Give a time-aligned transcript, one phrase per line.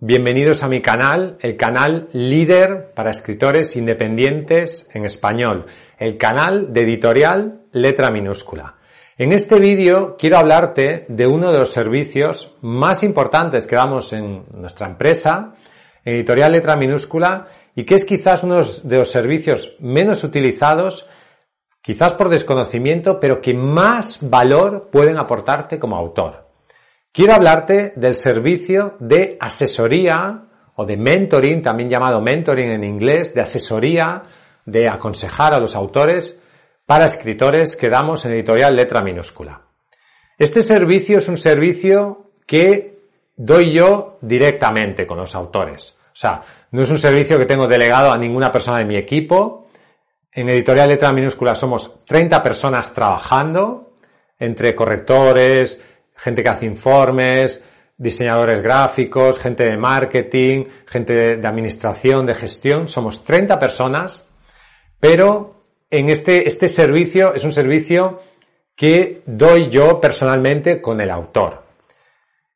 [0.00, 5.66] Bienvenidos a mi canal, el canal líder para escritores independientes en español,
[5.98, 8.76] el canal de editorial letra minúscula.
[9.16, 14.44] En este vídeo quiero hablarte de uno de los servicios más importantes que damos en
[14.52, 15.54] nuestra empresa,
[16.04, 21.08] editorial letra minúscula, y que es quizás uno de los servicios menos utilizados,
[21.82, 26.47] quizás por desconocimiento, pero que más valor pueden aportarte como autor.
[27.12, 30.44] Quiero hablarte del servicio de asesoría
[30.76, 34.22] o de mentoring, también llamado mentoring en inglés, de asesoría,
[34.64, 36.38] de aconsejar a los autores
[36.86, 39.62] para escritores que damos en editorial letra minúscula.
[40.38, 42.98] Este servicio es un servicio que
[43.36, 45.96] doy yo directamente con los autores.
[46.00, 46.40] O sea,
[46.70, 49.68] no es un servicio que tengo delegado a ninguna persona de mi equipo.
[50.32, 53.94] En editorial letra minúscula somos 30 personas trabajando
[54.38, 55.82] entre correctores,
[56.18, 57.64] gente que hace informes,
[57.96, 62.88] diseñadores gráficos, gente de marketing, gente de, administración, de gestión.
[62.88, 64.28] Somos 30 personas,
[65.00, 65.50] pero
[65.90, 68.20] en este, este servicio es un servicio
[68.74, 71.64] que doy yo personalmente con el autor.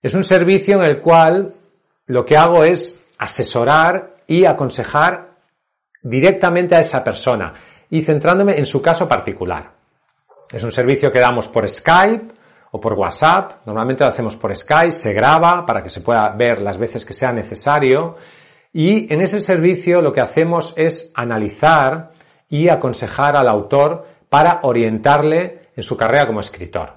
[0.02, 1.54] Es un servicio en el cual
[2.06, 5.36] lo que hago es asesorar y aconsejar
[6.02, 7.54] directamente a esa persona
[7.90, 9.72] y centrándome en su caso particular.
[10.50, 12.41] Es un servicio que damos por Skype,
[12.72, 13.66] o por WhatsApp.
[13.66, 17.12] Normalmente lo hacemos por Skype, se graba para que se pueda ver las veces que
[17.12, 18.16] sea necesario.
[18.72, 22.12] Y en ese servicio lo que hacemos es analizar
[22.48, 26.94] y aconsejar al autor para orientarle en su carrera como escritor.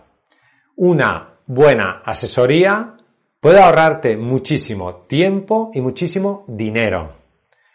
[0.78, 2.96] Una buena asesoría
[3.42, 7.18] puede ahorrarte muchísimo tiempo y muchísimo dinero.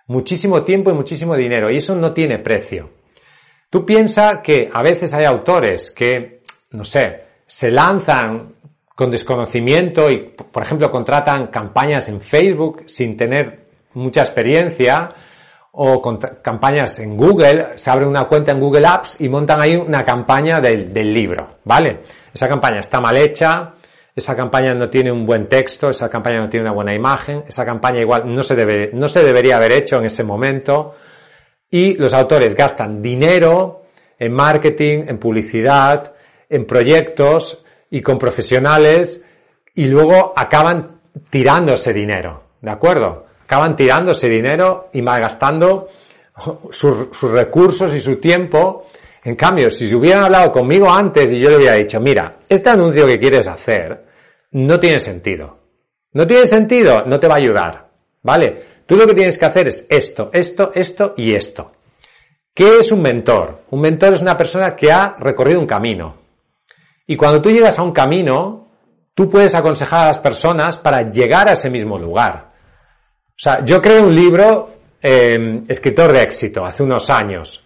[0.06, 1.70] Muchísimo tiempo y muchísimo dinero.
[1.70, 2.90] Y eso no tiene precio.
[3.68, 8.54] Tú piensas que a veces hay autores que, no sé, se lanzan
[8.94, 10.18] con desconocimiento y,
[10.52, 15.08] por ejemplo, contratan campañas en Facebook sin tener mucha experiencia
[15.72, 20.04] o campañas en Google, se abre una cuenta en Google Apps y montan ahí una
[20.04, 21.98] campaña del, libro, ¿vale?
[22.32, 23.74] Esa campaña está mal hecha,
[24.14, 27.64] esa campaña no tiene un buen texto, esa campaña no tiene una buena imagen, esa
[27.64, 30.94] campaña igual no se, debe, no se debería haber hecho en ese momento
[31.68, 33.86] y los autores gastan dinero
[34.20, 36.12] en marketing, en publicidad,
[36.50, 39.24] en proyectos y con profesionales
[39.74, 41.00] y luego acaban
[41.30, 43.26] tirando ese dinero, ¿de acuerdo?
[43.44, 45.88] Acaban tirando ese dinero y malgastando
[46.70, 48.86] sus, recursos y su tiempo.
[49.24, 52.70] En cambio, si se hubieran hablado conmigo antes y yo le hubiera dicho, mira, este
[52.70, 54.04] anuncio que quieres hacer
[54.52, 55.58] no tiene sentido.
[56.12, 57.88] No tiene sentido, no te va a ayudar.
[58.22, 58.82] ¿Vale?
[58.86, 61.70] Tú lo que tienes que hacer es esto, esto, esto y esto.
[62.52, 63.62] ¿Qué es un mentor?
[63.70, 66.19] Un mentor es una persona que ha recorrido un camino,
[67.10, 68.68] y cuando tú llegas a un camino,
[69.16, 72.50] tú puedes aconsejar a las personas para llegar a ese mismo lugar.
[73.30, 77.64] O sea, yo creé un libro, em, Escritor de éxito, hace unos años.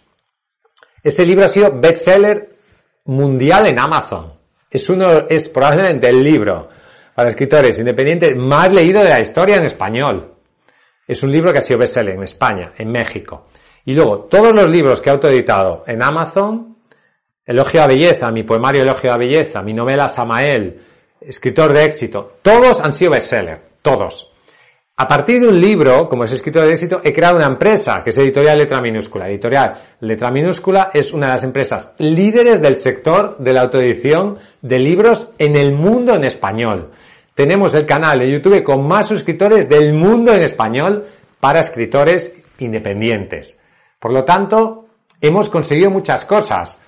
[1.03, 2.57] Ese libro ha sido bestseller
[3.05, 4.33] mundial en Amazon.
[4.71, 6.71] Es uno, es probablemente el libro
[7.15, 10.37] para escritores independientes más leído de la historia en español.
[11.07, 13.49] Es un libro que ha sido bestseller en España, en México.
[13.85, 16.74] Y luego, todos los libros que he autoeditado en Amazon
[17.47, 20.81] Elogio a Belleza, mi poemario Elogio a Belleza, mi novela Samael,
[21.21, 24.33] escritor de éxito, todos han sido bestseller, todos.
[24.97, 28.11] A partir de un libro, como es escritor de éxito, he creado una empresa que
[28.11, 29.29] es Editorial Letra Minúscula.
[29.29, 34.79] Editorial Letra Minúscula es una de las empresas líderes del sector de la autoedición de
[34.79, 36.93] libros en el mundo en español.
[37.35, 41.05] Tenemos el canal de YouTube con más suscriptores del mundo en español
[41.41, 43.59] para escritores independientes.
[43.99, 44.87] Por lo tanto,
[45.21, 46.79] hemos conseguido muchas cosas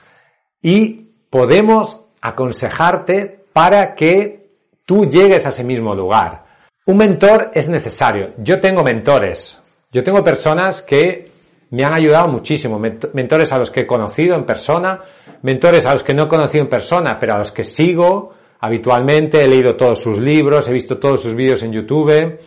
[0.66, 4.48] y podemos aconsejarte para que
[4.84, 6.44] tú llegues a ese mismo lugar.
[6.86, 8.32] Un mentor es necesario.
[8.38, 9.62] Yo tengo mentores.
[9.92, 11.24] Yo tengo personas que
[11.70, 12.80] me han ayudado muchísimo.
[12.80, 15.00] Mentores a los que he conocido en persona,
[15.42, 19.44] mentores a los que no he conocido en persona, pero a los que sigo habitualmente.
[19.44, 22.40] He leído todos sus libros, he visto todos sus vídeos en YouTube.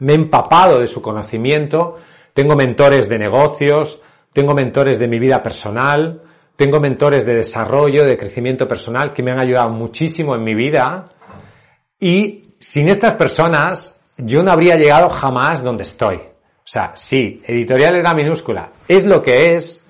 [0.00, 1.96] Me he empapado de su conocimiento.
[2.34, 6.20] Tengo mentores de negocios, tengo mentores de mi vida personal,
[6.60, 11.06] tengo mentores de desarrollo, de crecimiento personal que me han ayudado muchísimo en mi vida
[11.98, 16.16] y sin estas personas yo no habría llegado jamás donde estoy.
[16.16, 18.68] O sea, sí, editorial era minúscula.
[18.86, 19.82] Es lo que es,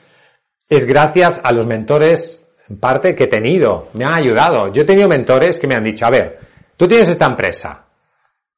[0.69, 3.89] es gracias a los mentores, en parte, que he tenido.
[3.95, 4.73] Me han ayudado.
[4.73, 6.39] Yo he tenido mentores que me han dicho, a ver,
[6.77, 7.85] tú tienes esta empresa.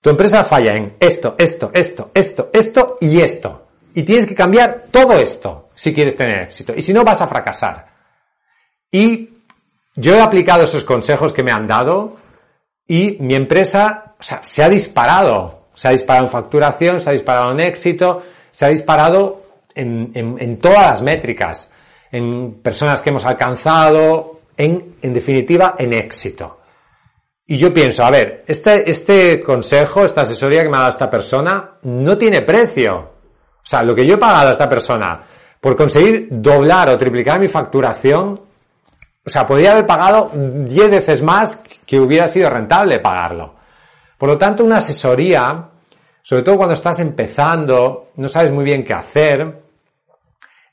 [0.03, 3.69] Tu empresa falla en esto, esto, esto, esto, esto y esto.
[3.95, 6.75] Y tienes que cambiar todo esto si quieres tener éxito.
[6.77, 7.92] Y si no, vas a fracasar.
[8.93, 9.31] Y
[9.97, 12.17] yo he aplicado esos consejos que me han dado
[12.87, 15.63] y mi empresa o sea, se ha disparado.
[15.75, 18.23] Se ha disparado en facturación, se ha disparado en éxito,
[18.53, 19.43] se ha disparado
[19.75, 21.71] en, en, todas las métricas,
[22.13, 26.61] en personas que hemos alcanzado, en, en definitiva, en éxito.
[27.47, 31.11] Y yo pienso, a ver, este, este consejo, esta asesoría que me ha dado esta
[31.11, 32.95] persona, no tiene precio.
[32.97, 35.23] O sea, lo que yo he pagado a esta persona
[35.61, 38.41] por conseguir doblar o triplicar mi facturación,
[39.25, 43.55] o sea, podría haber pagado 10 veces más que hubiera sido rentable pagarlo.
[44.19, 45.69] Por lo tanto, una asesoría,
[46.21, 49.63] sobre todo cuando estás empezando, no sabes muy bien qué hacer,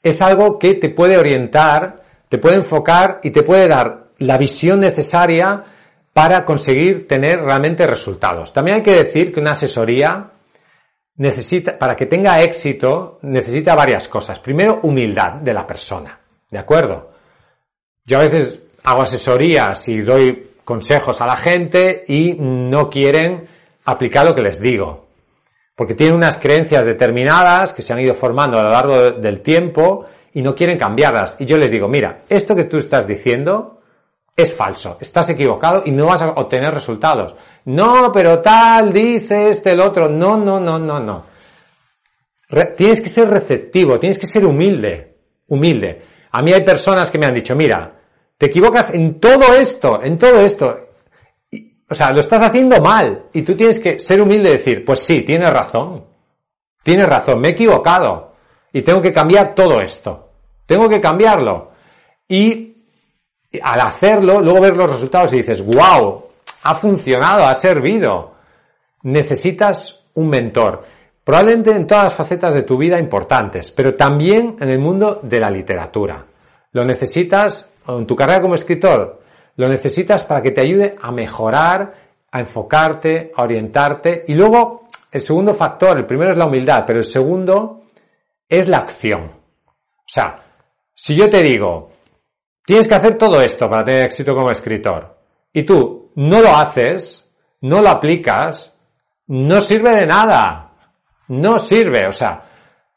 [0.02, 4.80] es algo que te puede orientar, te puede enfocar y te puede dar la visión
[4.80, 5.64] necesaria
[6.14, 8.52] para conseguir tener realmente resultados.
[8.52, 10.32] También hay que decir que una asesoría
[11.18, 14.40] necesita, para que tenga éxito, necesita varias cosas.
[14.40, 16.20] Primero, humildad de la persona.
[16.50, 17.19] ¿De acuerdo?
[18.10, 23.48] Yo a veces hago asesorías y doy consejos a la gente y no quieren
[23.86, 25.06] aplicar lo que les digo.
[25.76, 30.08] Porque tienen unas creencias determinadas que se han ido formando a lo largo del tiempo
[30.34, 31.36] y no quieren cambiarlas.
[31.38, 33.80] Y yo les digo, mira, esto que tú estás diciendo
[34.36, 37.36] es falso, estás equivocado y no vas a obtener resultados.
[37.66, 40.10] No, pero tal, dice este, el otro.
[40.10, 41.26] No, no, no, no, no.
[42.76, 45.16] tienes que ser receptivo, tienes que ser humilde,
[45.48, 46.02] humilde.
[46.32, 47.99] A mí hay personas que me han dicho, mira,
[48.40, 50.78] te equivocas en todo esto, en todo esto.
[51.90, 55.00] o sea, lo estás haciendo mal y tú tienes que ser humilde y decir, pues
[55.00, 56.06] sí, tienes razón,
[56.82, 58.34] tienes razón, me he equivocado
[58.72, 60.30] y tengo que cambiar todo esto.
[60.66, 61.72] Tengo que cambiarlo.
[62.30, 62.78] Y
[63.62, 66.24] al hacerlo, luego ver los resultados y dices, wow,
[66.64, 68.36] ha funcionado, ha servido.
[69.04, 70.86] Necesitas un mentor.
[71.26, 75.42] Probablemente en todas las facetas de tu vida importantes, pero también en el mundo de
[75.42, 76.26] la literatura.
[76.72, 79.22] Lo necesitas en tu carrera como escritor,
[79.56, 81.94] lo necesitas para que te ayude a mejorar,
[82.32, 84.26] a enfocarte, a orientarte.
[84.28, 87.84] Y luego, el segundo factor, el primero es la humildad, pero el segundo
[88.48, 89.24] es la acción.
[89.24, 90.44] O sea,
[90.94, 91.90] si yo te digo,
[92.70, 95.18] Tienes que hacer todo esto para tener éxito como escritor.
[95.52, 97.28] Y tú no lo haces,
[97.62, 98.78] no lo aplicas,
[99.26, 100.76] no sirve de nada.
[101.30, 102.06] No sirve.
[102.08, 102.44] O sea,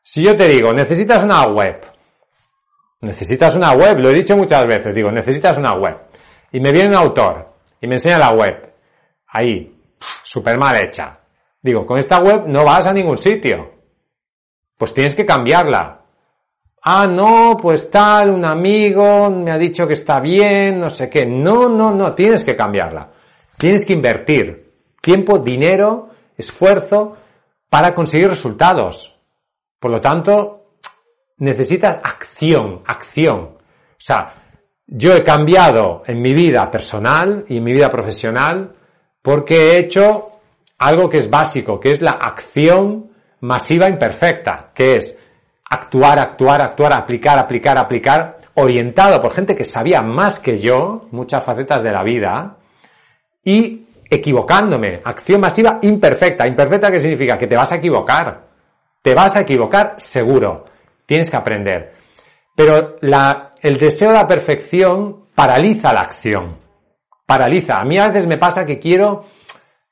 [0.02, 1.86] si yo te digo, necesitas una web.
[3.02, 5.96] Necesitas una web, lo he dicho muchas veces, digo, necesitas una web.
[6.50, 8.72] Y me viene un autor y me enseña la web.
[9.28, 9.76] Ahí,
[10.22, 11.18] súper mal hecha.
[11.60, 13.72] Digo, con esta web no vas a ningún sitio.
[14.76, 16.02] Pues tienes que cambiarla
[16.82, 21.24] ah, no, pues tal, un amigo me ha dicho que está bien, no sé qué.
[21.26, 23.10] No, no, no, tienes que cambiarla.
[23.56, 27.16] Tienes que invertir tiempo, dinero, esfuerzo
[27.68, 29.16] para conseguir resultados.
[29.78, 30.61] Por lo tanto,
[31.38, 33.38] necesitas acción, acción.
[33.38, 34.34] O sea,
[34.86, 38.74] yo he cambiado en mi vida personal y en mi vida profesional
[39.22, 40.30] porque he hecho
[40.78, 45.18] algo que es básico, que es la acción masiva imperfecta, que es
[45.70, 51.42] actuar, actuar, actuar, aplicar, aplicar, aplicar, orientado por gente que sabía más que yo, muchas
[51.42, 52.56] facetas de la vida,
[53.44, 55.00] y equivocándome.
[55.04, 56.46] Acción masiva imperfecta.
[56.46, 57.38] ¿Imperfecta qué significa?
[57.38, 58.42] Que te vas a equivocar.
[59.00, 60.64] Te vas a equivocar seguro.
[61.06, 61.92] Tienes que aprender.
[62.54, 66.56] Pero la, el deseo de la perfección paraliza la acción.
[67.26, 67.78] Paraliza.
[67.78, 69.24] A mí a veces me pasa que quiero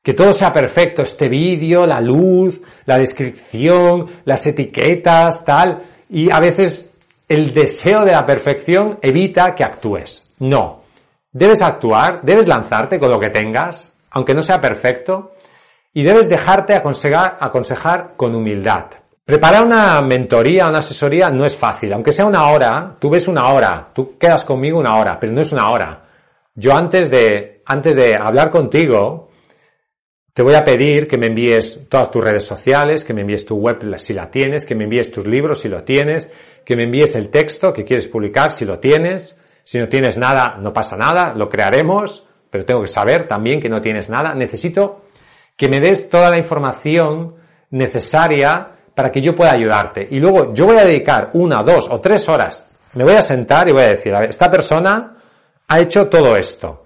[0.02, 5.82] que todo sea perfecto, este vídeo, la luz, la descripción, las etiquetas, tal.
[6.08, 6.92] Y a veces
[7.28, 10.34] el deseo de la perfección evita que actúes.
[10.38, 10.82] No.
[11.32, 15.34] Debes actuar, debes lanzarte con lo que tengas, aunque no sea perfecto,
[15.92, 18.86] y debes dejarte aconsejar, aconsejar con humildad.
[19.30, 23.46] Preparar una mentoría, una asesoría no es fácil, aunque sea una hora, tú ves una
[23.52, 26.02] hora, tú quedas conmigo una hora, pero no es una hora.
[26.52, 29.30] Yo antes de, antes de hablar contigo,
[30.32, 33.54] te voy a pedir que me envíes todas tus redes sociales, que me envíes tu
[33.54, 36.28] web si la tienes, que me envíes tus libros si lo tienes,
[36.64, 39.38] que me envíes el texto que quieres publicar si lo tienes.
[39.62, 43.68] Si no tienes nada, no pasa nada, lo crearemos, pero tengo que saber también que
[43.68, 44.34] no tienes nada.
[44.34, 45.02] Necesito
[45.56, 47.36] que me des toda la información
[47.70, 50.06] necesaria para que yo pueda ayudarte.
[50.10, 52.66] Y luego yo voy a dedicar una, dos o tres horas.
[52.94, 55.16] Me voy a sentar y voy a decir, a ver, esta persona
[55.66, 56.84] ha hecho todo esto.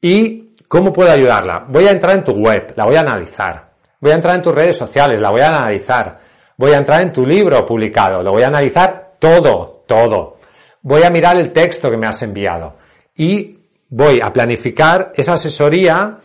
[0.00, 1.66] Y ¿Cómo puedo ayudarla?
[1.68, 3.70] Voy a entrar en tu web, la voy a analizar.
[4.00, 6.18] Voy a entrar en tus redes sociales, la voy a analizar.
[6.56, 10.38] Voy a entrar en tu libro publicado, lo voy a analizar todo, todo.
[10.82, 12.74] Voy a mirar el texto que me has enviado
[13.16, 13.56] y
[13.88, 16.18] voy a planificar esa asesoría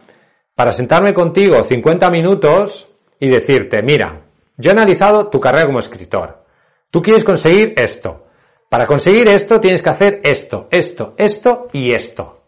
[0.55, 4.28] para sentarme contigo 50 minutos y decirte, mira,
[4.59, 6.43] yo he analizado tu carrera como escritor.
[6.91, 8.27] Tú quieres conseguir esto.
[8.67, 12.43] Para conseguir esto tienes que hacer esto, esto, esto y esto.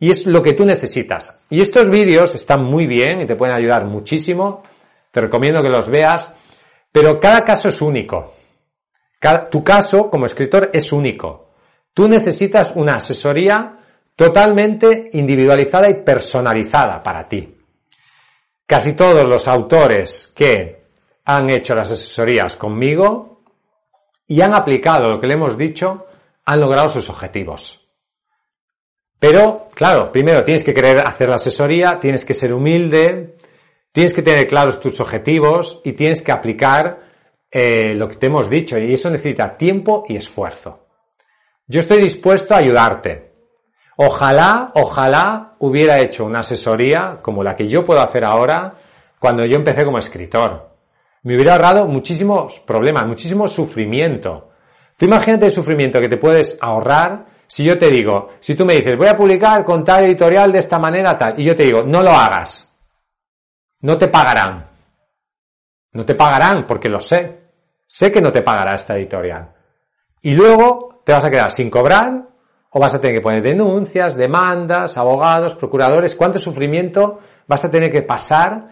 [0.00, 1.42] Y es lo que tú necesitas.
[1.50, 4.62] Y estos vídeos están muy bien y te pueden ayudar muchísimo.
[5.10, 6.34] Te recomiendo que los veas.
[6.90, 8.32] Pero cada caso es único.
[9.50, 11.50] tu caso como escritor es único.
[11.92, 13.80] Tú necesitas una asesoría
[14.16, 17.54] totalmente individualizada y personalizada para ti.
[18.66, 20.83] Casi todos los autores que
[21.24, 23.42] han hecho las asesorías conmigo
[24.26, 26.06] y han aplicado lo que le hemos dicho,
[26.44, 27.88] han logrado sus objetivos.
[29.18, 33.36] Pero, claro, primero tienes que querer hacer la asesoría, tienes que ser humilde,
[33.92, 37.00] tienes que tener claros tus objetivos y tienes que aplicar
[37.50, 40.88] eh, lo que te hemos dicho y eso necesita tiempo y esfuerzo.
[41.66, 43.32] Yo estoy dispuesto a ayudarte.
[43.96, 48.74] Ojalá, ojalá hubiera hecho una asesoría como la que yo puedo hacer ahora
[49.18, 50.73] cuando yo empecé como escritor
[51.24, 54.50] me hubiera ahorrado muchísimos problemas, muchísimo sufrimiento.
[54.96, 58.74] Tú imagínate el sufrimiento que te puedes ahorrar si yo te digo, si tú me
[58.74, 61.82] dices, voy a publicar con tal editorial de esta manera, tal, y yo te digo,
[61.82, 62.70] no lo hagas.
[63.80, 64.66] No te pagarán.
[65.92, 67.40] No te pagarán porque lo sé.
[67.86, 69.52] Sé que no te pagará esta editorial.
[70.22, 72.28] Y luego te vas a quedar sin cobrar
[72.70, 76.16] o vas a tener que poner denuncias, demandas, abogados, procuradores.
[76.16, 78.68] ¿Cuánto sufrimiento vas a tener que pasar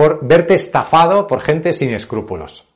[0.00, 2.66] por verte estafado por gente sin escrúpulos.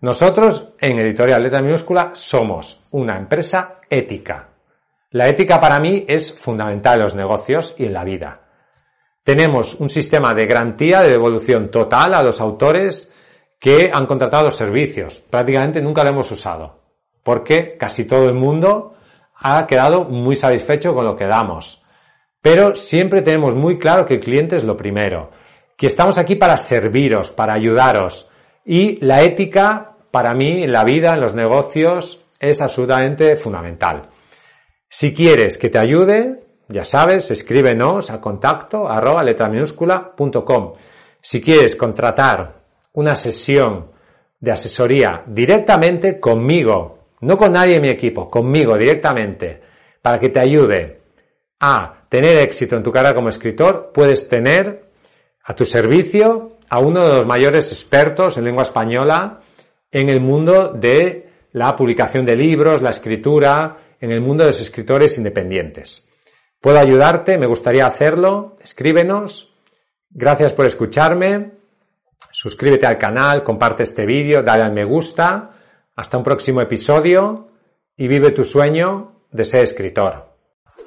[0.00, 4.48] Nosotros, en Editorial Letra Minúscula, somos una empresa ética.
[5.10, 8.40] La ética para mí es fundamental en los negocios y en la vida.
[9.22, 13.12] Tenemos un sistema de garantía de devolución total a los autores
[13.60, 15.20] que han contratado servicios.
[15.20, 16.80] Prácticamente nunca lo hemos usado,
[17.22, 18.94] porque casi todo el mundo
[19.36, 21.84] ha quedado muy satisfecho con lo que damos.
[22.40, 25.43] Pero siempre tenemos muy claro que el cliente es lo primero
[25.76, 28.28] que estamos aquí para serviros, para ayudaros.
[28.64, 34.02] Y la ética, para mí, en la vida, en los negocios, es absolutamente fundamental.
[34.88, 38.86] Si quieres que te ayude, ya sabes, escríbenos a contacto
[39.22, 39.50] letra
[41.20, 42.62] Si quieres contratar
[42.92, 43.90] una sesión
[44.38, 49.60] de asesoría directamente conmigo, no con nadie en mi equipo, conmigo directamente,
[50.00, 51.00] para que te ayude
[51.60, 54.90] a tener éxito en tu carrera como escritor, puedes tener
[55.44, 59.40] a tu servicio a uno de los mayores expertos en lengua española
[59.90, 64.60] en el mundo de la publicación de libros, la escritura, en el mundo de los
[64.60, 66.08] escritores independientes.
[66.60, 69.54] Puedo ayudarte, me gustaría hacerlo, escríbenos.
[70.10, 71.52] Gracias por escucharme.
[72.32, 75.50] Suscríbete al canal, comparte este vídeo, dale al me gusta.
[75.94, 77.48] Hasta un próximo episodio
[77.96, 80.33] y vive tu sueño de ser escritor.